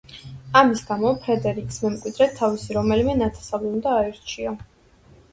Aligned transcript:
ამის 0.59 0.79
გამო, 0.85 1.09
ფრედერიკს 1.25 1.75
მემკვიდრედ 1.83 2.33
თავისი 2.39 2.77
რომელიმე 2.77 3.15
ნათესავი 3.19 3.69
უნდა 3.73 3.93
აერჩია. 3.99 4.55